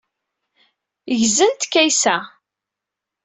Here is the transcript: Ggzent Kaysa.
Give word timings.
Ggzent 1.19 1.61
Kaysa. 1.71 2.17